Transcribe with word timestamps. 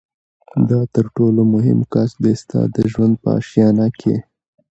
دا 0.69 0.79
تر 0.93 1.05
ټولو 1.15 1.41
مهم 1.53 1.79
کس 1.93 2.11
دی 2.23 2.33
ستا 2.41 2.61
د 2.75 2.77
ژوند 2.91 3.13
په 3.21 3.27
آشیانه 3.39 3.87
کي 3.99 4.15